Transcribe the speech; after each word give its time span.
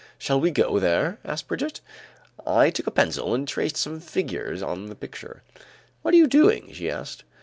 "Shall 0.17 0.41
we 0.41 0.49
go 0.49 0.79
there?" 0.79 1.19
I 1.23 1.33
asked 1.33 1.47
Brigitte. 1.47 1.79
I 2.43 2.71
took 2.71 2.87
a 2.87 2.89
pencil 2.89 3.35
and 3.35 3.47
traced 3.47 3.77
some 3.77 3.99
figures 3.99 4.63
on 4.63 4.87
the 4.87 4.95
picture. 4.95 5.43
"What 6.01 6.15
are 6.15 6.17
you 6.17 6.25
doing?" 6.25 6.73
she 6.73 6.89
asked. 6.89 7.23